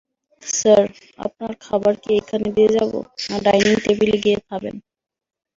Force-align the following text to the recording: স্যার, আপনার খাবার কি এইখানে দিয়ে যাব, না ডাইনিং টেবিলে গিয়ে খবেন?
স্যার, 0.43 0.83
আপনার 1.19 1.53
খাবার 1.65 1.93
কি 2.01 2.09
এইখানে 2.17 2.47
দিয়ে 2.55 2.71
যাব, 2.75 2.91
না 3.27 3.35
ডাইনিং 3.45 3.75
টেবিলে 3.83 4.17
গিয়ে 4.23 4.37
খবেন? 4.47 4.75